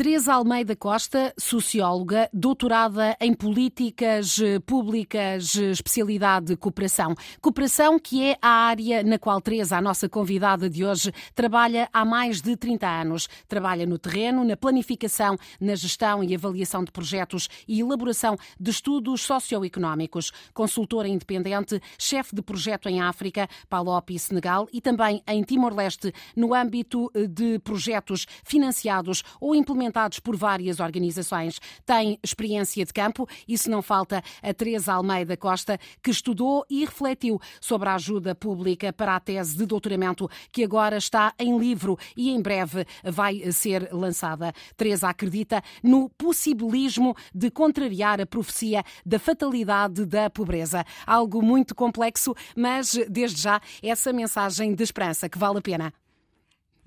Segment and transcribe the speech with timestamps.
[0.00, 7.14] Teresa Almeida Costa, socióloga, doutorada em políticas públicas, especialidade cooperação.
[7.38, 12.02] Cooperação que é a área na qual Teresa, a nossa convidada de hoje, trabalha há
[12.02, 13.28] mais de 30 anos.
[13.46, 19.20] Trabalha no terreno, na planificação, na gestão e avaliação de projetos e elaboração de estudos
[19.20, 20.32] socioeconómicos.
[20.54, 26.54] Consultora independente, chefe de projeto em África, Palop e Senegal e também em Timor-Leste, no
[26.54, 29.89] âmbito de projetos financiados ou implementados
[30.22, 31.60] por várias organizações.
[31.84, 37.40] Tem experiência de campo, isso não falta a Teresa Almeida Costa, que estudou e refletiu
[37.60, 42.30] sobre a ajuda pública para a tese de doutoramento que agora está em livro e
[42.30, 44.52] em breve vai ser lançada.
[44.76, 50.84] Teresa acredita no possibilismo de contrariar a profecia da fatalidade da pobreza.
[51.06, 55.92] Algo muito complexo, mas desde já essa mensagem de esperança que vale a pena.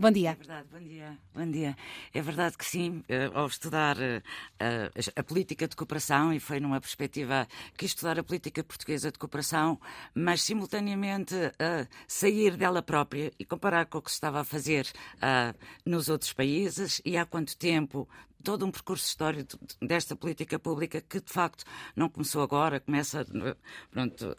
[0.03, 0.31] Bom dia.
[0.31, 1.17] É verdade, bom dia.
[1.33, 1.77] Bom dia.
[2.13, 4.21] É verdade que sim, eh, ao estudar eh,
[4.59, 9.17] a, a, política de cooperação, e foi numa perspectiva que estudar a política portuguesa de
[9.17, 9.79] cooperação,
[10.13, 14.91] mas simultaneamente uh, sair dela própria e comparar com o que se estava a fazer
[15.85, 18.05] nos outros países e há quanto tempo
[18.43, 21.63] todo um percurso histórico desta política pública que, de facto,
[21.95, 23.25] não começou agora, começa
[23.89, 24.37] pronto,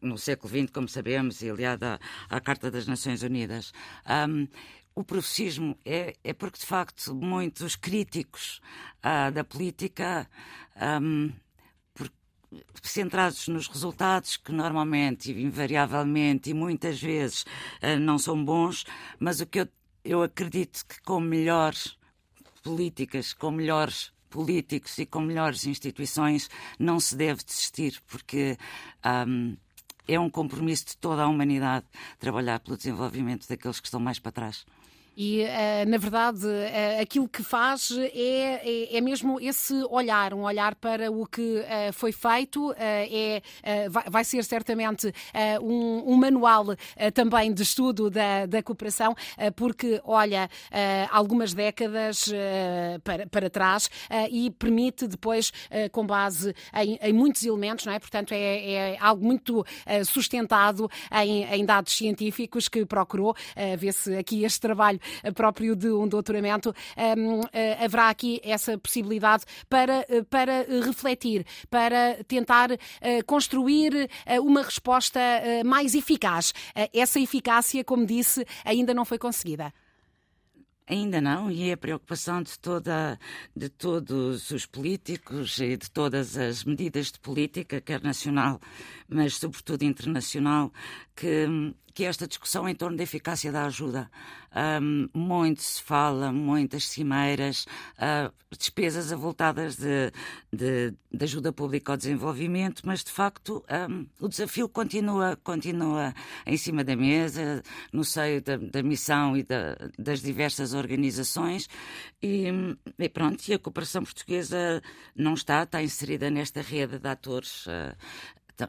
[0.00, 3.72] no século XX, como sabemos, e aliada à Carta das Nações Unidas.
[4.08, 4.48] Um,
[4.94, 8.60] o professismo é, é, porque, de facto, muitos críticos
[8.98, 10.28] uh, da política.
[10.76, 11.32] Um,
[12.82, 17.42] centrados nos resultados que normalmente, invariavelmente e muitas vezes
[17.82, 18.84] uh, não são bons,
[19.18, 19.68] mas o que eu,
[20.04, 21.96] eu acredito que com melhores
[22.62, 28.56] políticas, com melhores políticos e com melhores instituições, não se deve desistir, porque
[29.04, 29.56] um,
[30.06, 31.86] é um compromisso de toda a humanidade
[32.18, 34.64] trabalhar pelo desenvolvimento daqueles que estão mais para trás.
[35.16, 40.42] E, uh, na verdade, uh, aquilo que faz é, é, é, mesmo esse olhar, um
[40.42, 42.74] olhar para o que uh, foi feito.
[42.78, 43.42] é,
[43.88, 45.12] vai, vai, ser certamente
[45.62, 46.66] um, um, manual
[47.14, 49.14] também de estudo da, da cooperação,
[49.56, 50.48] porque olha
[51.10, 52.30] algumas décadas
[53.02, 53.90] para, para trás
[54.30, 55.52] e permite depois,
[55.92, 57.98] com base em, em, muitos elementos, não é?
[57.98, 59.64] Portanto, é, é algo muito
[60.04, 63.34] sustentado em, em, dados científicos que procurou
[63.78, 64.99] ver se aqui este trabalho
[65.34, 72.70] próprio de um doutoramento, eh, haverá aqui essa possibilidade para, eh, para refletir, para tentar
[73.00, 74.08] eh, construir
[74.42, 75.20] uma resposta
[75.64, 76.52] mais eficaz.
[76.92, 79.72] Essa eficácia, como disse, ainda não foi conseguida.
[80.90, 83.16] Ainda não, e é a preocupação de, toda,
[83.54, 88.60] de todos os políticos e de todas as medidas de política, quer nacional,
[89.10, 90.72] mas sobretudo internacional,
[91.14, 94.10] que, que esta discussão em torno da eficácia da ajuda.
[94.82, 97.66] Um, muito se fala, muitas cimeiras,
[97.98, 100.10] uh, despesas avultadas de,
[100.52, 106.12] de, de, ajuda pública ao desenvolvimento, mas de facto um, o desafio continua, continua
[106.44, 107.62] em cima da mesa,
[107.92, 111.68] no seio da, da missão e da, das diversas organizações.
[112.20, 112.46] E,
[112.98, 114.82] e, pronto, e a cooperação portuguesa
[115.14, 117.94] não está, está inserida nesta rede de atores uh,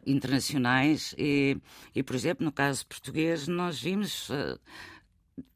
[0.05, 1.57] internacionais e,
[1.95, 4.29] e, por exemplo, no caso português, nós vimos.
[4.29, 4.59] Uh,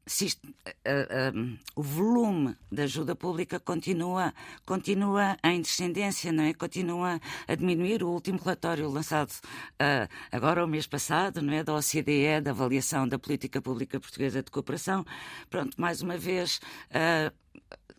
[0.06, 4.32] uh, uh, o volume da ajuda pública continua,
[4.64, 6.54] continua em descendência, não é?
[6.54, 8.02] Continua a diminuir.
[8.02, 11.64] O último relatório lançado uh, agora, o mês passado, não é?
[11.64, 15.04] Da OCDE, da avaliação da política pública portuguesa de cooperação,
[15.50, 16.60] pronto, mais uma vez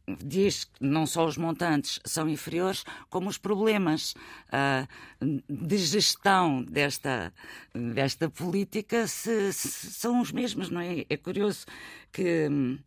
[0.08, 4.16] diz que não só os montantes são inferiores, como os problemas
[4.48, 4.88] uh,
[5.50, 7.34] de gestão desta,
[7.74, 11.06] desta política se, se, são os mesmos, não é?
[11.10, 11.66] É curioso
[12.12, 12.48] que.
[12.50, 12.80] Um,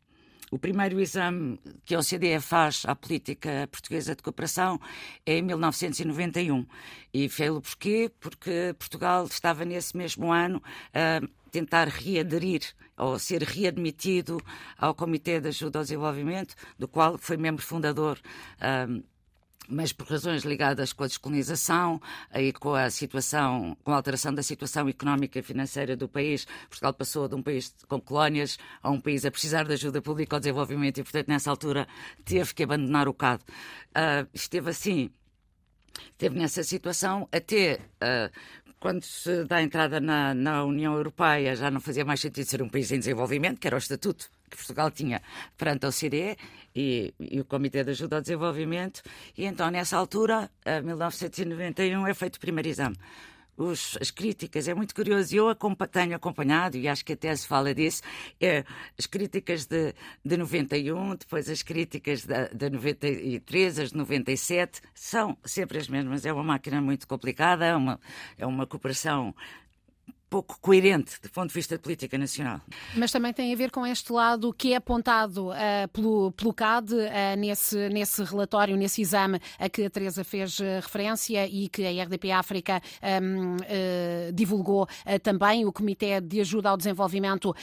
[0.52, 4.80] o primeiro exame que a OCDE faz à política portuguesa de cooperação
[5.24, 6.66] é em 1991.
[7.14, 8.10] E fez-lo porquê?
[8.18, 10.60] Porque Portugal estava nesse mesmo ano
[10.92, 11.20] a
[11.50, 12.62] tentar readerir
[12.96, 14.40] ou ser readmitido
[14.76, 18.18] ao Comitê de Ajuda ao Desenvolvimento, do qual foi membro fundador.
[18.88, 19.02] Um,
[19.70, 22.00] mas por razões ligadas com a descolonização
[22.34, 26.92] e com a situação, com a alteração da situação económica e financeira do país, Portugal
[26.92, 30.40] passou de um país com colónias a um país a precisar de ajuda pública ao
[30.40, 31.86] desenvolvimento e, portanto, nessa altura
[32.24, 33.42] teve que abandonar o CAD.
[33.90, 35.10] Uh, esteve assim,
[36.12, 38.30] esteve nessa situação até uh,
[38.80, 42.68] quando se dá entrada na, na União Europeia, já não fazia mais sentido ser um
[42.68, 45.22] país em desenvolvimento, que era o estatuto que Portugal tinha
[45.56, 46.36] perante a OCDE
[46.74, 49.02] e, e, o Comitê de Ajuda ao Desenvolvimento,
[49.36, 52.96] e então nessa altura, em 1991, é feito o primeiro exame.
[53.56, 55.34] Os, as críticas, é muito curioso.
[55.34, 55.54] Eu
[55.90, 58.02] tenho acompanhado, e acho que até se fala disso,
[58.40, 58.64] é,
[58.98, 59.94] as críticas de,
[60.24, 66.24] de 91, depois as críticas de, de 93, as de 97, são sempre as mesmas.
[66.24, 68.00] É uma máquina muito complicada, é uma,
[68.38, 69.34] é uma cooperação
[70.30, 72.60] pouco coerente do ponto de vista da política nacional.
[72.94, 76.94] Mas também tem a ver com este lado que é apontado uh, pelo, pelo CAD
[76.94, 76.98] uh,
[77.36, 82.04] nesse, nesse relatório, nesse exame a que a Teresa fez uh, referência e que a
[82.04, 82.80] RDP África
[83.22, 83.56] um,
[84.32, 84.86] divulgou
[85.22, 87.54] também, o Comitê de Ajuda ao Desenvolvimento,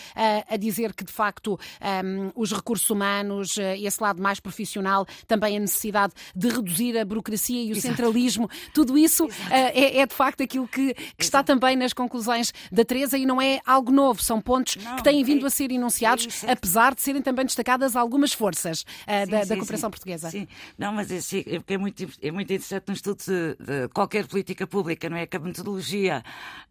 [0.50, 1.58] a dizer que, de facto,
[2.04, 7.64] um, os recursos humanos, esse lado mais profissional, também a necessidade de reduzir a burocracia
[7.64, 7.88] e o Exato.
[7.88, 12.84] centralismo, tudo isso é, é, de facto aquilo que, que está também nas conclusões da
[12.86, 15.72] Teresa e não é algo novo, são pontos não, que têm vindo é, a ser
[15.72, 18.86] enunciados, é apesar de serem também destacadas algumas forças uh,
[19.26, 19.92] sim, da, sim, da, cooperação sim.
[19.92, 20.30] portuguesa.
[20.30, 24.66] Sim, não, mas é, é, muito, é muito interessante no estudo de, de, qualquer política
[24.68, 25.26] pública, não é?
[25.26, 26.24] Que a metodologia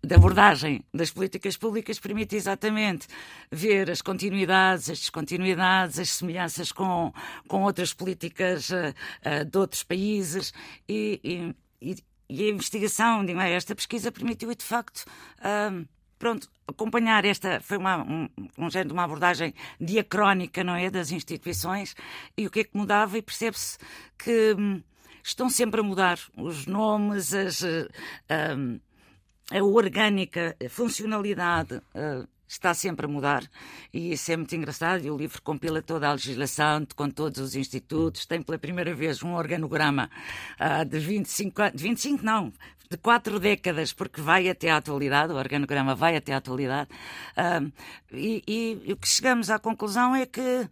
[0.03, 3.07] de abordagem das políticas públicas permite exatamente
[3.51, 7.13] ver as continuidades, as descontinuidades, as semelhanças com,
[7.49, 8.95] com outras políticas uh,
[9.25, 10.53] uh, de outros países
[10.89, 11.97] e, e, e
[12.45, 15.05] a investigação, esta pesquisa permitiu de facto
[15.39, 15.87] uh,
[16.19, 18.29] pronto, acompanhar esta foi uma, um,
[18.59, 21.95] um género de uma abordagem diacrónica, não é, das instituições
[22.37, 23.79] e o que é que mudava e percebe-se
[24.19, 24.83] que um,
[25.23, 27.89] estão sempre a mudar os nomes, as, uh,
[28.57, 28.81] um,
[29.51, 33.45] a orgânica, a funcionalidade, uh, está sempre a mudar
[33.93, 35.05] e isso é muito engraçado.
[35.05, 38.27] E o livro compila toda a legislação com todos os institutos.
[38.27, 40.11] Tem pela primeira vez um organograma
[40.61, 42.53] uh, de 25 anos, 25 não,
[42.91, 46.91] de quatro décadas, porque vai até à atualidade, o organograma vai até à atualidade.
[47.37, 47.73] Uh,
[48.13, 48.43] e,
[48.87, 50.69] e o que chegamos à conclusão é que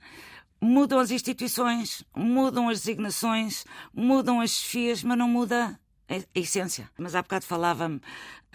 [0.61, 5.79] mudam as instituições, mudam as designações, mudam as chefias, mas não muda
[6.09, 6.91] a essência.
[6.99, 8.01] Mas há bocado falava-me.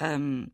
[0.01, 0.48] Um,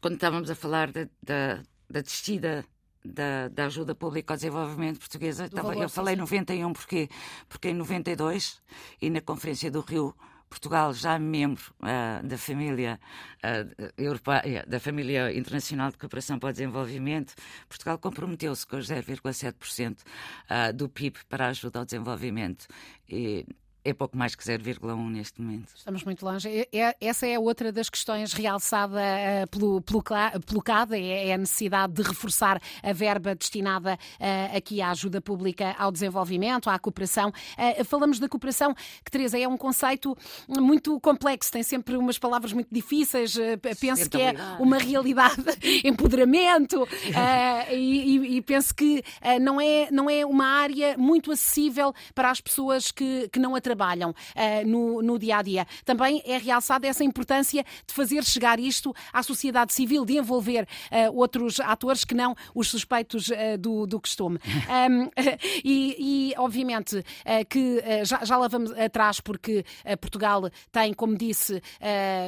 [0.00, 2.64] quando estávamos a falar da, da, da descida
[3.04, 7.08] da, da, ajuda pública ao desenvolvimento portuguesa, estava, eu falei 91 porque,
[7.48, 8.60] porque em 92
[9.00, 10.14] e na Conferência do Rio
[10.48, 13.00] Portugal já membro uh, da família
[13.38, 17.34] uh, europeia, da família internacional de cooperação para o desenvolvimento,
[17.68, 22.66] Portugal comprometeu-se com os 0,7% uh, do PIB para a ajuda ao desenvolvimento.
[23.08, 23.46] E
[23.86, 25.68] é pouco mais que 0,1 neste momento.
[25.76, 26.68] Estamos muito longe.
[26.72, 30.02] É, essa é outra das questões realçada uh, pelo, pelo,
[30.44, 35.20] pelo CAD, é, é a necessidade de reforçar a verba destinada uh, aqui à ajuda
[35.20, 37.28] pública ao desenvolvimento, à cooperação.
[37.28, 38.74] Uh, falamos da cooperação,
[39.04, 40.16] que, Teresa, é um conceito
[40.48, 43.36] muito complexo, tem sempre umas palavras muito difíceis,
[43.80, 45.44] penso que é uma realidade,
[45.84, 46.86] empoderamento,
[47.70, 49.02] e, e, e, penso que
[49.40, 53.60] não, é, não é uma área muito acessível para as pessoas que, que não a
[53.60, 55.66] trabalham trabalham uh, no, no dia a dia.
[55.84, 61.14] Também é realçada essa importância de fazer chegar isto à sociedade civil, de envolver uh,
[61.14, 64.38] outros atores que não os suspeitos uh, do, do costume.
[64.66, 65.10] Um,
[65.64, 67.02] e, e, obviamente,
[67.48, 69.64] que já, já lá vamos atrás, porque
[70.00, 71.62] Portugal tem, como disse,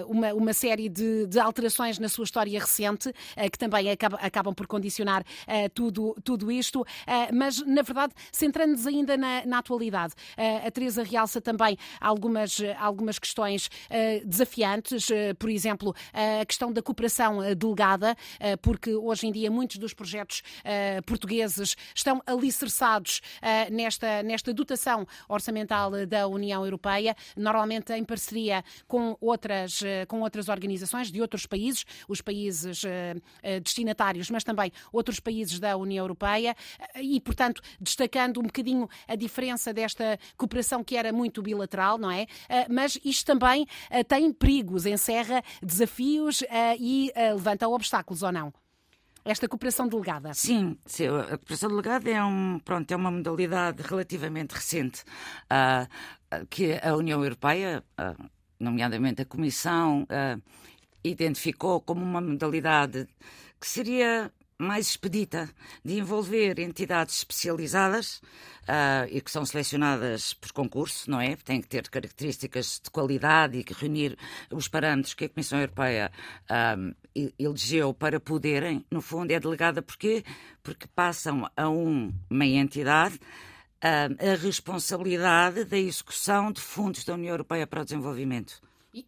[0.07, 3.13] uma, uma série de, de alterações na sua história recente,
[3.51, 5.25] que também acabam, acabam por condicionar
[5.75, 6.85] tudo, tudo isto,
[7.33, 10.15] mas, na verdade, centrando-nos ainda na, na atualidade,
[10.65, 16.83] a Teresa realça também algumas, algumas questões uh, desafiantes, uh, por exemplo, a questão da
[16.83, 18.17] cooperação eh, delegada,
[18.63, 20.43] porque hoje em dia muitos dos projetos
[21.07, 23.21] portugueses estão alicerçados
[23.71, 31.11] nesta, nesta dotação orçamental da União Europeia, normalmente em parceria com outras, com outras organizações
[31.11, 32.83] de outros países, os países
[33.63, 36.55] destinatários, mas também outros países da União Europeia,
[36.97, 42.27] e, portanto, destacando um bocadinho a diferença desta cooperação que era muito bilateral, não é?
[42.49, 48.53] Ah, mas isto também ah, tem perigos, encerra desafios ah, e levanta obstáculos ou não?
[49.25, 50.33] esta cooperação delegada?
[50.33, 50.79] Sim,
[51.21, 55.03] a cooperação delegada é, um, pronto, é uma modalidade relativamente recente
[55.53, 58.25] uh, que a União Europeia, uh,
[58.59, 60.43] nomeadamente a Comissão, uh,
[61.05, 63.07] identificou como uma modalidade
[63.61, 65.49] que seria mais expedita
[65.85, 68.21] de envolver entidades especializadas
[68.65, 71.37] uh, e que são selecionadas por concurso, não é?
[71.37, 74.19] Têm que ter características de qualidade e que reunir
[74.51, 76.11] os parâmetros que a Comissão Europeia
[76.77, 80.25] um, ah, elegeu para poderem, no fundo, é delegada porquê?
[80.63, 87.33] Porque passam a um, uma entidade uh, a responsabilidade da execução de fundos da União
[87.33, 88.61] Europeia para o Desenvolvimento.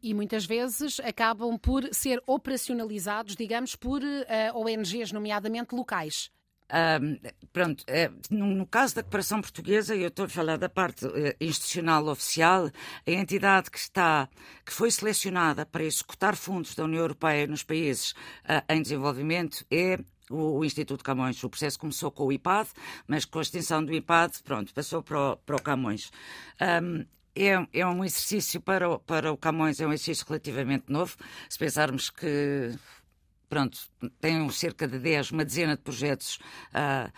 [0.02, 6.30] E, muitas vezes acabam por ser operacionalizados, digamos, por uh, eh, ONGs, nomeadamente locais.
[6.72, 7.18] Um,
[7.52, 11.10] pronto, é, no, no, caso da cooperação portuguesa, eu estou a falar da parte uh,
[11.40, 12.70] institucional oficial,
[13.06, 14.28] a entidade que está,
[14.64, 19.98] que foi selecionada para executar fundos da União Europeia nos países uh, em desenvolvimento é
[20.30, 21.42] o, Instituto Camões.
[21.42, 22.70] O processo começou com o IPAD,
[23.06, 26.12] mas com a extensão do IPAD, pronto, passou para o, para o Camões.
[26.82, 31.16] Um, é, é, um exercício para o, para o Camões, é um exercício relativamente novo.
[31.48, 32.74] Se pensarmos que
[33.50, 33.78] pronto,
[34.20, 36.38] tem cerca de 10, uma dezena de projetos
[36.72, 37.12] uh,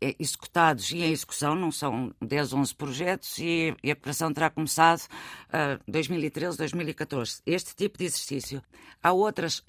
[0.00, 5.80] executados e em execução, não são 10, 11 projetos, e, a operação terá começado uh,
[5.88, 7.40] 2013, 2014.
[7.46, 8.62] Este tipo de exercício.
[9.02, 9.62] Há outras.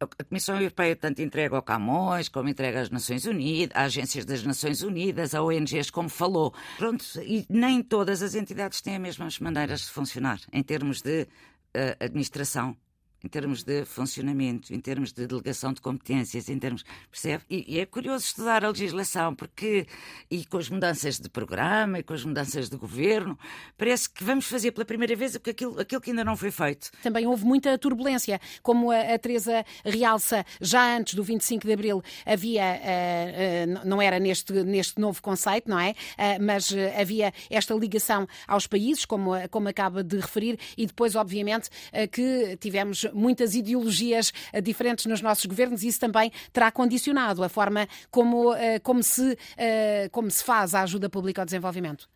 [0.00, 4.42] A Comissão Europeia tanto entrega ao Camões, como entrega às Nações Unidas, às agências das
[4.42, 6.52] Nações Unidas, a ONGs, como falou.
[6.76, 11.22] Pronto, e nem todas as entidades têm as mesmas maneiras de funcionar em termos de
[11.22, 12.76] uh, administração
[13.22, 16.84] em termos de funcionamento, em termos de delegação de competências, em termos.
[17.10, 17.44] Percebe?
[17.50, 19.86] E, e, é curioso estudar a legislação, porque.
[20.30, 23.38] E com as mudanças de programa e com as mudanças de governo,
[23.76, 26.90] parece que vamos fazer pela primeira vez aquilo, aquilo que ainda não foi feito.
[27.02, 32.02] Também houve muita turbulência, como a, a Teresa realça, já antes do 25 de Abril
[32.24, 32.62] havia.
[32.78, 35.90] Uh, uh, não era neste, neste novo conceito, não é?
[35.90, 41.68] Uh, mas havia esta ligação aos países, como, como acaba de referir, e depois, obviamente,
[42.12, 47.48] que tivemos muitas ideologias eh, diferentes nos nossos governos e isso também terá condicionado a
[47.48, 52.08] forma como, eh, como, se, eh, como se faz a ajuda pública ao desenvolvimento.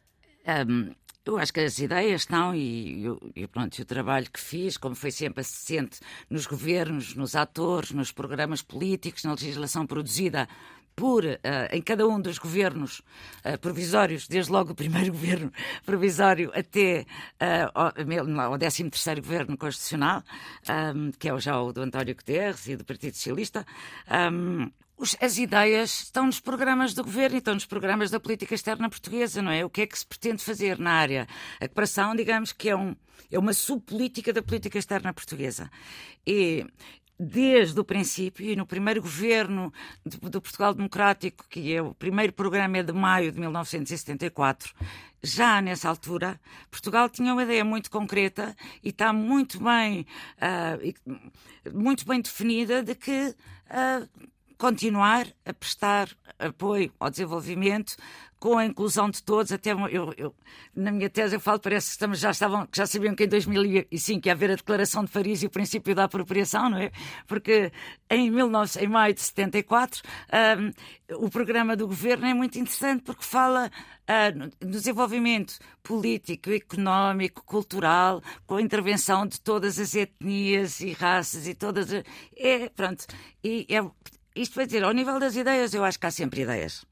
[0.44, 0.92] Um,
[1.24, 3.04] eu acho que as ideias estão e,
[3.36, 8.10] e, pronto, o trabalho que fiz, como foi sempre assistente nos governos, nos atores, nos
[8.10, 10.48] programas políticos, na legislação produzida
[10.94, 11.38] por, uh,
[11.70, 13.00] em cada um dos governos
[13.44, 15.52] uh, provisórios, desde logo o primeiro governo
[15.86, 17.06] provisório até
[17.40, 20.22] uh, ao, ao 13 terceiro governo constitucional,
[20.94, 23.64] um, que é já o do António Guterres e do Partido Socialista,
[24.32, 24.70] um,
[25.20, 29.42] as ideias estão nos programas do governo e estão nos programas da política externa portuguesa,
[29.42, 29.64] não é?
[29.64, 31.26] O que é que se pretende fazer na área?
[31.56, 32.94] A cooperação, digamos que é, um,
[33.30, 35.70] é uma subpolítica da política externa portuguesa.
[36.26, 36.64] E
[37.18, 39.72] desde o princípio, e no primeiro governo
[40.04, 44.72] do Portugal Democrático, que é o primeiro programa é de maio de 1974,
[45.22, 46.40] já nessa altura,
[46.70, 50.04] Portugal tinha uma ideia muito concreta e está muito bem,
[50.38, 54.08] uh, muito bem definida de que uh,
[54.62, 57.96] continuar a prestar apoio ao desenvolvimento
[58.38, 60.34] com a inclusão de todos, até eu, eu,
[60.74, 64.26] na minha tese eu falo, parece que estamos, já estavam, já sabiam que em 2005
[64.26, 66.92] ia haver a Declaração de Paris e o princípio da apropriação, não é?
[67.26, 67.72] Porque
[68.08, 70.02] em, 19, em maio de 74
[71.10, 77.44] um, o programa do governo é muito interessante porque fala uh, no desenvolvimento político, económico,
[77.44, 82.04] cultural, com a intervenção de todas as etnias e raças e todas as,
[82.36, 83.06] é, pronto,
[83.42, 83.82] e é,
[84.34, 86.84] isto vai dizer, ao nível das ideias, eu acho que há sempre ideias.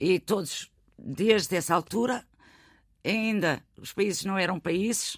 [0.00, 2.26] E todos desde essa altura,
[3.04, 5.16] ainda os países não eram países,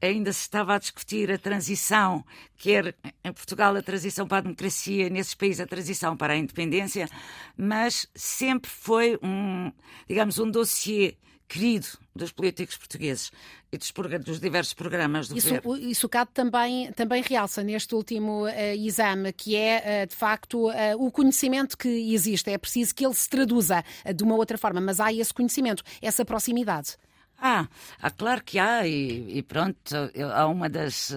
[0.00, 2.24] ainda se estava a discutir a transição,
[2.56, 2.94] quer
[3.24, 7.08] em Portugal a transição para a democracia, nesses países a transição para a independência,
[7.56, 9.72] mas sempre foi um,
[10.06, 11.16] digamos, um dossiê
[11.48, 13.30] querido dos políticos portugueses
[13.70, 13.92] e dos,
[14.24, 15.90] dos diversos programas do isso, governo.
[15.90, 20.72] Isso cabe também, também realça neste último uh, exame, que é, uh, de facto, uh,
[20.98, 22.50] o conhecimento que existe.
[22.50, 23.84] É preciso que ele se traduza
[24.14, 26.96] de uma outra forma, mas há esse conhecimento, essa proximidade.
[27.38, 27.68] Ah,
[28.00, 29.94] há, claro que há, e, e pronto,
[30.34, 31.12] há uma das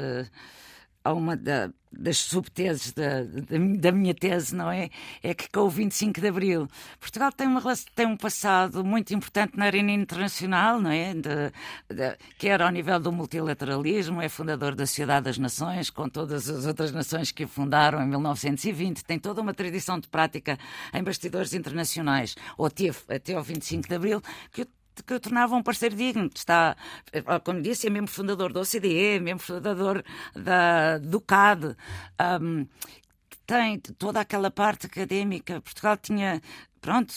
[1.03, 4.89] a uma da, das subteses da, da, da, minha tese, não é?
[5.23, 6.67] É que com o 25 de Abril,
[6.99, 7.61] Portugal tem, uma,
[7.95, 11.13] tem um passado muito importante na arena internacional, não é?
[11.13, 11.51] De,
[11.89, 16.65] de, quer ao nível do multilateralismo, é fundador da Sociedade das Nações, com todas as
[16.65, 20.57] outras nações que a fundaram em 1920, tem toda uma tradição de prática
[20.93, 24.67] em bastidores internacionais, ou teve até ao 25 de Abril, que
[25.03, 26.29] que o tornava um parceiro digno.
[26.33, 26.75] Está,
[27.11, 30.03] eh, como disse, é membro fundador da OCDE, é membro fundador
[30.35, 31.75] da, do CAD.
[32.41, 32.67] Um,
[33.45, 35.59] tem toda aquela parte académica.
[35.61, 36.39] Portugal tinha
[36.79, 37.13] pronto.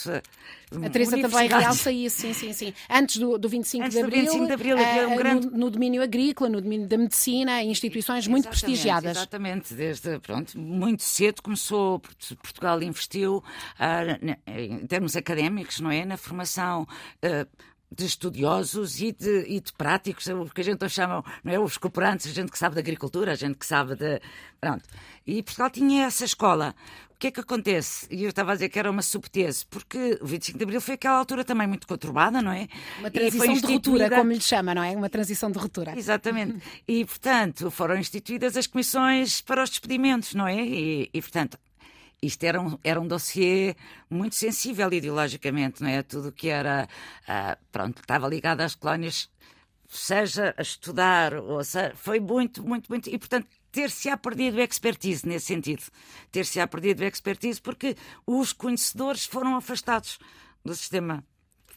[0.85, 2.75] A Teresa também realça isso, sim, sim, sim.
[2.91, 5.47] Antes do, do 25 Antes de Abril, do 25 de Abril havia um uh, grande...
[5.47, 9.17] no, no, domínio agrícola, no domínio da medicina, instituições muito exatamente, prestigiadas.
[9.17, 12.01] Exatamente, desde, pronto, muito cedo começou,
[12.43, 13.37] Portugal investiu
[13.79, 16.87] uh, em termos académicos, não é, na formação...
[17.23, 21.59] Uh, de estudiosos e de, e de práticos, o que a gente chama, não é,
[21.59, 24.21] os cooperantes, a gente que sabe de agricultura, a gente que sabe de...
[24.61, 24.85] Pronto.
[25.27, 26.75] E Portugal tinha essa escola.
[27.15, 28.09] O que é que acontece?
[28.11, 30.95] E eu estava a dizer que era uma subtese, porque o 25 de Abril foi
[30.95, 32.67] aquela altura também muito conturbada, não é?
[32.99, 34.91] Uma transição de ruptura, como lhe chama, não é?
[34.97, 35.97] Uma transição de ruptura.
[35.97, 36.61] Exatamente.
[36.89, 40.65] e, portanto, foram instituídas as comissões para os despedimentos, não é?
[40.65, 41.57] E, e portanto,
[42.23, 43.75] isto era um, era um dossiê
[44.09, 46.03] muito sensível ideologicamente, não é?
[46.03, 46.89] Tudo que era,
[47.25, 49.29] uh, pronto, estava ligado às colónias,
[49.89, 55.47] seja a estudar, ou seja, foi muito, muito, muito, e portanto ter-se-á perdido expertise nesse
[55.47, 55.83] sentido.
[56.31, 60.19] Ter-se-á perdido expertise porque os conhecedores foram afastados
[60.65, 61.25] do sistema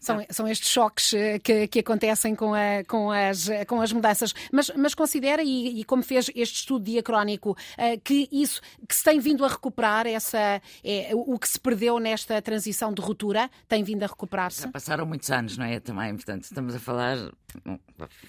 [0.06, 4.34] são, são estes choques eh, que, que acontecem com, a, com, as, com as mudanças.
[4.52, 9.04] Mas, mas considera, e, e como fez este estudo diacrónico, eh, que isso que se
[9.04, 13.84] tem vindo a recuperar, essa, é, o que se perdeu nesta transição de ruptura, tem
[13.84, 14.62] vindo a recuperar-se?
[14.62, 15.80] Já passaram muitos anos, não é?
[15.80, 17.18] Também, portanto, estamos a falar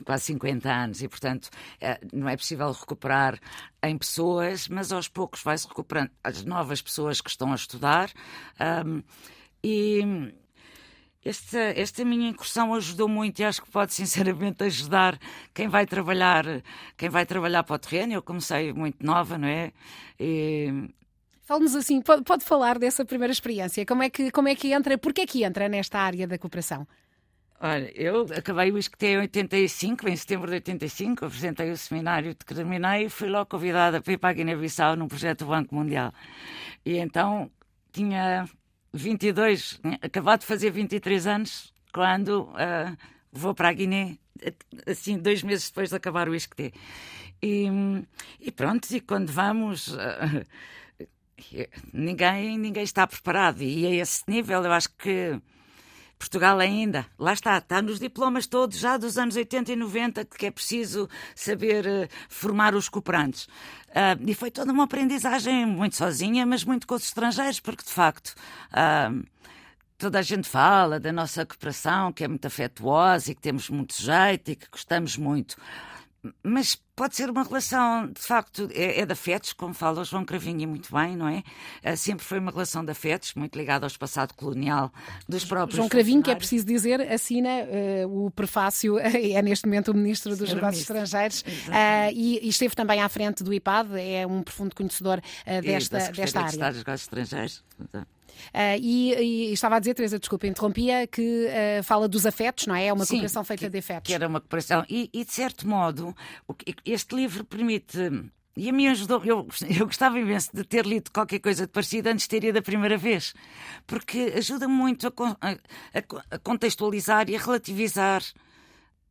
[0.04, 1.49] quase 50 anos e, portanto,
[1.80, 3.38] eh, não é possível recuperar
[3.83, 8.11] em pessoas, mas aos poucos vai-se recuperando as novas pessoas que estão a estudar.
[8.85, 9.02] Um,
[9.62, 10.33] e
[11.28, 15.18] esta, esta minha incursão ajudou muito e acho que pode sinceramente ajudar
[15.52, 16.45] quem vai trabalhar,
[16.97, 18.12] quem vai trabalhar para o terreno.
[18.12, 19.73] Eu comecei muito nova, não é?
[20.18, 20.88] E...
[21.42, 23.85] Fale-nos assim, pode, pode, falar dessa primeira experiência.
[23.87, 26.87] Como é que, como é que entra, porquê é que entra nesta área da cooperação?
[27.59, 32.54] Olha, eu acabei o ISCTE em 85, em setembro de 85, apresentei o seminário que
[32.54, 36.12] terminei e fui logo convidada para ir para a Guiné-Bissau num projeto do Banco Mundial.
[36.85, 37.50] E então
[37.92, 38.47] tinha
[38.97, 42.97] 22, acabado de fazer 23 anos, quando uh,
[43.33, 44.19] vou para a Guiné,
[44.87, 46.73] assim, dois meses depois de acabar o ISCTE.
[47.43, 47.67] E,
[48.41, 49.88] e pronto, e quando vamos.
[49.88, 50.47] Uh,
[51.93, 53.62] ninguém, ninguém está preparado.
[53.62, 55.38] E a esse nível, eu acho que
[56.19, 60.47] Portugal ainda, lá está, está nos diplomas todos, já dos anos 80 e 90, que
[60.47, 63.49] é preciso saber uh, formar os cooperantes.
[63.97, 67.91] Uh, e foi toda uma aprendizagem, muito sozinha, mas muito com os estrangeiros, porque de
[67.91, 68.35] facto.
[68.71, 69.25] Uh,
[69.97, 73.95] toda a gente fala da nossa cooperação, que é muito afetuosa e que temos muito
[73.95, 75.57] jeito e que gostamos muito.
[76.42, 80.25] Mas pode ser uma relação, de facto, é, é de afetos, como fala o João
[80.25, 81.42] Cravinha muito bem, não é?
[81.83, 81.95] é?
[81.95, 84.92] Sempre foi uma relação de afetos, muito ligada ao passado colonial
[85.28, 85.76] dos próprios.
[85.76, 87.49] João Cravinho, que é preciso dizer, assina
[88.04, 92.75] uh, o prefácio, é neste momento o Ministro dos Negócios Estrangeiros uh, e, e, esteve
[92.75, 96.50] também à frente do IPAD, é um profundo conhecedor uh, desta, e desta área.
[96.50, 97.64] De dos Negócios Estrangeiros.
[97.95, 98.15] Uh,
[98.81, 102.87] e, e, estava a dizer, Teresa, desculpa, interrompia, que uh, fala dos afetos, não é?
[102.87, 104.09] É uma Sim, cooperação feita que, de afetos.
[104.09, 104.85] Que era uma cooperação.
[104.88, 106.14] E, e de certo modo,
[106.85, 107.99] este livro permite.
[108.57, 109.46] E a mim ajudou, eu,
[109.79, 112.62] eu gostava imenso de ter lido qualquer coisa de parecido antes de ter ido a
[112.62, 113.35] primeira vez,
[113.87, 115.11] porque ajuda muito a,
[115.51, 115.57] a,
[116.31, 118.22] a contextualizar e a relativizar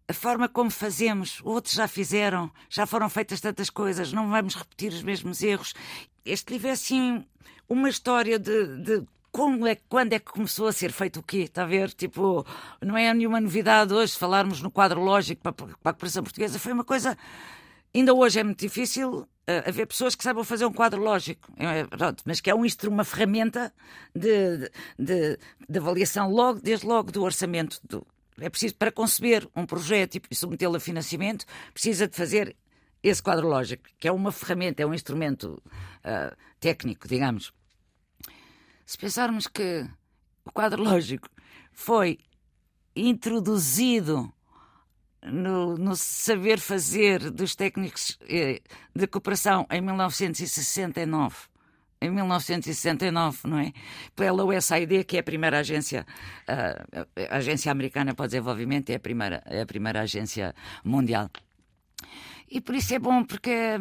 [0.08, 1.42] a forma como fazemos.
[1.44, 5.74] Outros já fizeram, já foram feitas tantas coisas, não vamos repetir os mesmos erros.
[6.24, 7.26] Este livro é assim
[7.68, 9.04] uma história de, de
[9.36, 11.40] como é, quando é que começou a ser feito o quê?
[11.40, 11.92] Está a ver?
[11.92, 12.46] Tipo,
[12.82, 16.58] não é nenhuma novidade hoje falarmos no quadro lógico para, para a cooperação portuguesa.
[16.58, 17.18] Foi uma coisa.
[17.94, 19.28] Ainda hoje é muito difícil uh,
[19.68, 21.86] haver pessoas que saibam fazer um quadro lógico, é,
[22.24, 23.74] mas que é um instrumento, uma ferramenta
[24.16, 27.82] de, de, de, avaliação logo, desde logo do orçamento.
[27.84, 28.08] Do,
[28.40, 32.56] é preciso, para conceber um projeto e submetê-lo a financiamento, precisa de fazer
[33.04, 35.62] esse quadro lógico, que é uma ferramenta, é um instrumento
[36.06, 37.52] uh, técnico, digamos.
[38.86, 39.88] Se pensarmos que
[40.46, 41.30] o quadro lógico
[41.74, 42.20] foi
[42.96, 44.32] introduzido
[45.24, 48.62] no, no, saber fazer dos técnicos eh,
[48.96, 51.36] de cooperação em 1969.
[52.02, 53.74] Em 1969, não é?
[54.16, 56.06] Pela USAID, que é a primeira agência,
[56.48, 61.32] uh, a agência americana para o desenvolvimento, é a primeira, é a primeira agência mundial.
[62.50, 63.80] E por isso é bom, porque.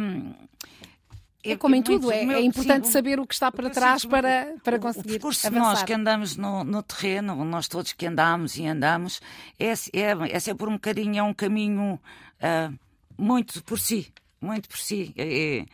[1.45, 4.55] É como em tudo, é, é importante sim, saber o que está para trás para,
[4.65, 5.09] para conseguir.
[5.09, 5.69] O percurso avançar.
[5.69, 9.21] nós que andamos no, no, terreno, nós todos que andamos e andamos,
[9.59, 12.01] é, é, é sempre um bocadinho, é um caminho
[12.41, 12.79] uh,
[13.19, 15.13] muito por si, muito por si.
[15.17, 15.67] É, é,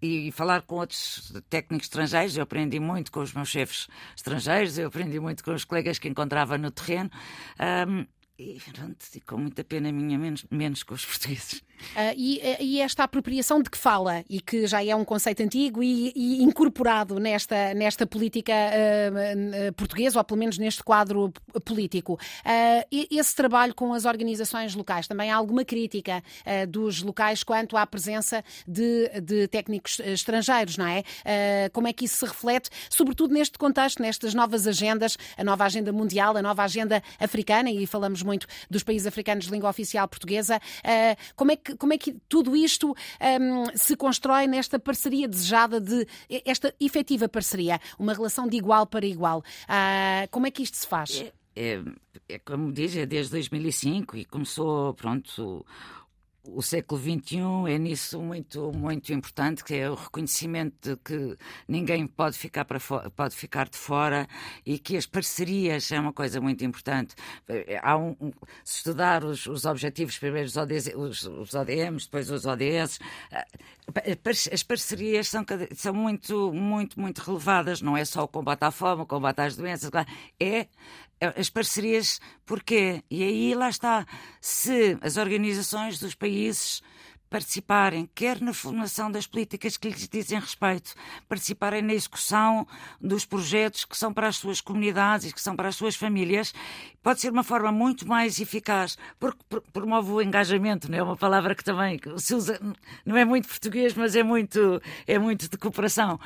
[0.00, 4.88] e falar com outros técnicos estrangeiros, eu aprendi muito com os meus chefes estrangeiros, eu
[4.88, 7.08] aprendi muito com os colegas que encontrava no terreno.
[7.88, 8.06] Um, ah,
[8.42, 11.62] e, pronto, com muita pena minha, menos, menos com os portugueses.
[11.94, 15.82] Uh, e, e, esta apropriação de que fala, e que já é um conceito antigo
[15.82, 21.32] e, e incorporado nesta, nesta política uh, portuguesa, ou pelo menos neste quadro
[21.64, 22.18] político,
[23.10, 26.22] esse trabalho com as organizações locais, também há alguma crítica
[26.68, 31.02] dos locais quanto à presença de, de técnicos estrangeiros, não é?
[31.72, 35.92] como é que isso se reflete, sobretudo neste contexto, nestas novas agendas, a nova agenda
[35.92, 38.31] mundial, a nova agenda africana, e falamos muito
[38.70, 40.60] dos países africanos de língua oficial portuguesa,
[41.36, 46.06] como é que como é que tudo isto um, se constrói nesta parceria desejada de
[46.44, 49.40] esta efetiva parceria, uma relação de igual para igual?
[49.64, 51.20] Uh, como é que isto se faz?
[51.20, 51.82] É, é,
[52.28, 55.64] é como diz, é desde 2005 e começou, pronto,
[56.44, 61.36] o século XXI é nisso muito, muito importante, que é o reconhecimento de que
[61.68, 62.80] ninguém pode ficar, para
[63.14, 64.26] pode ficar de fora
[64.66, 67.14] e que as parcerias é uma coisa muito importante.
[67.82, 68.32] Há um, um
[68.64, 72.98] se estudar os, os objetivos, primeiro os, ODS, os, os ODMs, depois os ODS,
[73.30, 74.18] eh,
[74.52, 77.80] as parcerias são, são muito, muito, muito relevadas.
[77.80, 79.90] Não é só o combate à fome, o combate às doenças,
[80.40, 80.66] é
[81.36, 83.02] as parcerias, porquê?
[83.10, 84.06] E aí lá está.
[84.40, 86.82] Se as organizações dos países
[87.32, 90.94] participarem, quer na formação das políticas que lhes dizem respeito,
[91.26, 92.66] participarem na execução
[93.00, 96.52] dos projetos que são para as suas comunidades e que são para as suas famílias,
[97.02, 99.40] pode ser uma forma muito mais eficaz, porque
[99.72, 102.60] promove o engajamento, não é uma palavra que também se usa,
[103.06, 106.20] não é muito português, mas é muito, é muito de cooperação.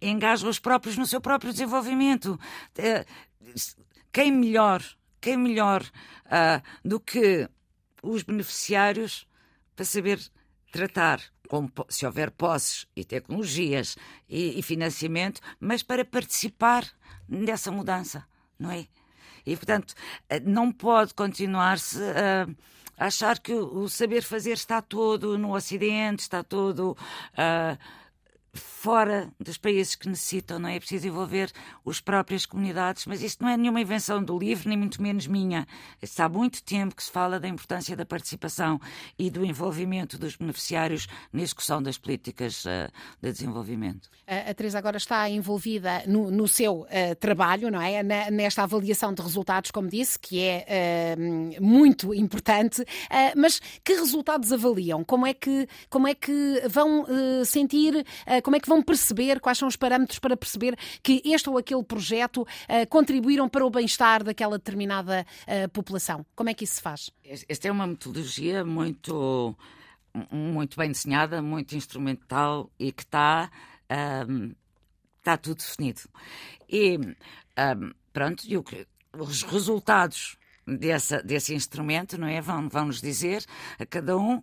[0.00, 2.38] Engaja os próprios no seu próprio desenvolvimento
[2.78, 3.04] é,
[4.14, 4.80] quem melhor,
[5.20, 5.82] quem melhor
[6.26, 7.48] uh, do que
[8.00, 9.26] os beneficiários
[9.74, 10.20] para saber
[10.70, 11.20] tratar,
[11.88, 13.96] se houver posses e tecnologias
[14.28, 16.86] e, e financiamento, mas para participar
[17.28, 18.24] dessa mudança,
[18.56, 18.86] não é?
[19.44, 19.94] E, portanto,
[20.30, 21.98] ah, não pode continuar-se
[22.96, 26.96] a achar que o saber fazer está todo no Ocidente, está todo.
[27.32, 27.76] Uh,
[28.54, 30.76] fora dos países que necessitam, não é?
[30.76, 31.50] É preciso envolver
[31.86, 35.66] as próprias comunidades, mas isto não é nenhuma invenção do livro, nem muito menos minha.
[36.18, 38.80] Há muito tempo que se fala da importância da participação
[39.18, 42.90] e do envolvimento dos beneficiários na execução das políticas uh,
[43.20, 44.08] de desenvolvimento.
[44.26, 46.86] A, a Teresa agora está envolvida no, no seu uh,
[47.18, 48.02] trabalho, não é?
[48.02, 51.16] Na, nesta avaliação de resultados, como disse, que é
[51.58, 52.84] uh, muito importante,
[53.36, 55.04] mas que resultados avaliam?
[55.04, 57.06] Como é que, como é que vão
[57.44, 58.04] sentir
[58.44, 61.82] como é que vão perceber, quais são os parâmetros para perceber que este ou aquele
[61.82, 66.24] projeto uh, contribuíram para o bem-estar daquela determinada uh, população?
[66.36, 67.10] Como é que isso se faz?
[67.24, 69.56] Esta é uma metodologia muito,
[70.30, 73.50] muito bem desenhada, muito instrumental e que está,
[74.28, 74.52] um,
[75.18, 76.02] está tudo definido.
[76.68, 78.56] E um, pronto, e
[79.18, 80.36] os resultados
[81.24, 82.40] desse instrumento, não é?
[82.40, 83.44] Vão, vão nos dizer
[83.78, 84.42] a cada um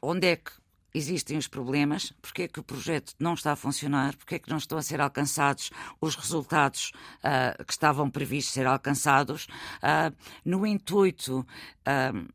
[0.00, 0.52] onde é que
[0.94, 4.48] existem os problemas, porque é que o projeto não está a funcionar, porque é que
[4.48, 9.46] não estão a ser alcançados os resultados uh, que estavam previstos ser alcançados,
[9.82, 12.32] uh, no intuito uh,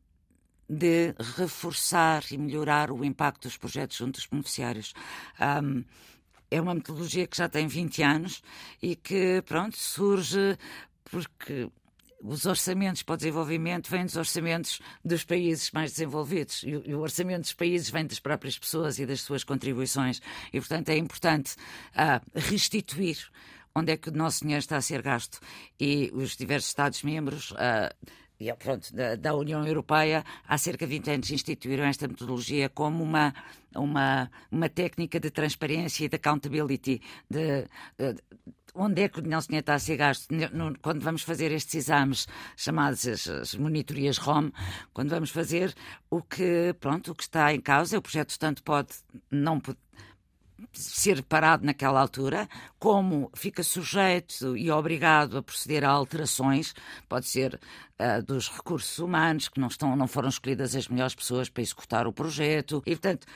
[0.68, 4.92] de reforçar e melhorar o impacto dos projetos junto dos beneficiários.
[5.40, 5.82] Um,
[6.50, 8.42] é uma metodologia que já tem 20 anos
[8.82, 10.58] e que, pronto, surge
[11.04, 11.68] porque
[12.22, 17.42] os orçamentos para o desenvolvimento vêm dos orçamentos dos países mais desenvolvidos e, o orçamento
[17.42, 20.20] dos países vem das próprias pessoas e das suas contribuições.
[20.52, 21.56] E, portanto, é importante
[21.94, 23.18] uh, restituir
[23.74, 25.40] onde é que o nosso dinheiro está a ser gasto.
[25.78, 27.52] E os diversos Estados-membros.
[27.52, 32.70] Uh, e, pronto, da, da, União Europeia, há cerca de 20 anos instituíram esta metodologia
[32.70, 33.34] como uma,
[33.76, 37.66] uma, uma técnica de transparência e de accountability, de,
[37.98, 38.16] de
[38.74, 40.28] onde é que o dinheiro está a ser gasto?
[40.82, 44.50] Quando vamos fazer estes exames chamados as, as monitorias ROM,
[44.92, 45.74] quando vamos fazer
[46.08, 48.90] o que, pronto, o que está em causa, o projeto tanto pode
[49.30, 49.60] não
[50.72, 56.74] ser parado naquela altura, como fica sujeito e obrigado a proceder a alterações,
[57.08, 57.58] pode ser
[57.98, 62.06] uh, dos recursos humanos, que não, estão, não foram escolhidas as melhores pessoas para executar
[62.06, 63.26] o projeto, e portanto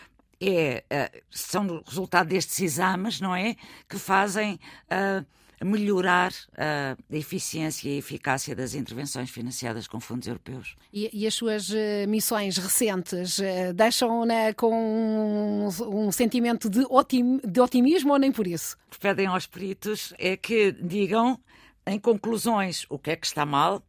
[0.41, 3.57] é, uh, são o resultado destes exames, não é?
[3.89, 10.29] Que fazem uh, melhorar uh, a eficiência e a eficácia das intervenções financiadas com fundos
[10.29, 10.77] europeus.
[10.93, 11.71] E, e as suas
[12.09, 13.39] missões recentes
[13.75, 15.69] deixam-na com um,
[16.07, 18.77] um, sentimento de, otim, de otimismo ou nem por isso?
[18.89, 21.41] O que pedem aos peritos é que digam
[21.87, 23.83] em conclusões o que é que está mal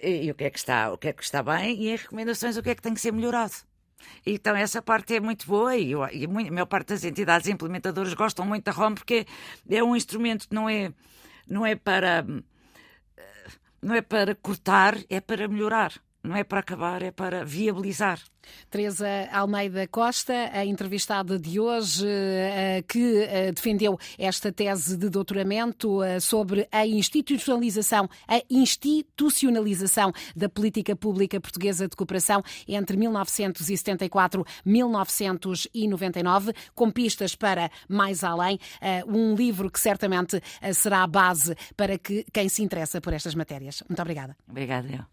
[0.00, 1.96] e, e o que é que está, o que é que está bem e em
[1.96, 3.54] recomendações o que é que tem que ser melhorado.
[4.26, 8.14] Então, essa parte é muito boa e, eu, e a maior parte das entidades implementadoras
[8.14, 9.26] gostam muito da ROM porque
[9.68, 10.92] é um instrumento que não é,
[11.48, 12.24] não é para
[13.82, 15.92] não é para cortar, é para melhorar.
[16.24, 18.18] Não é para acabar, é para viabilizar.
[18.70, 26.02] Teresa Almeida Costa, a entrevistada de hoje, eh, que eh, defendeu esta tese de doutoramento
[26.02, 34.70] eh, sobre a institucionalização, a institucionalização da política pública portuguesa de cooperação entre 1974 e
[34.70, 38.58] 1999, com pistas para mais além,
[39.06, 40.40] um livro que certamente
[40.72, 43.82] será a base para que quem se interessa por estas matérias.
[43.88, 44.34] Muito obrigada.
[44.48, 45.02] Obrigada.